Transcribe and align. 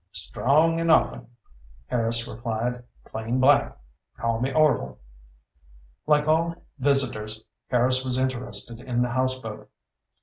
"Strong 0.13 0.79
and 0.81 0.89
often," 0.89 1.27
Harris 1.85 2.27
replied. 2.27 2.83
"Plain 3.05 3.39
black. 3.39 3.77
Call 4.17 4.39
me 4.41 4.51
Orvil." 4.51 4.97
Like 6.07 6.27
all 6.27 6.55
visitors, 6.79 7.43
Harris 7.69 8.03
was 8.03 8.17
interested 8.17 8.79
in 8.79 9.03
the 9.03 9.09
houseboat. 9.09 9.69